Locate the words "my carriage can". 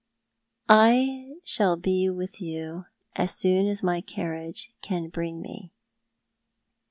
3.83-5.09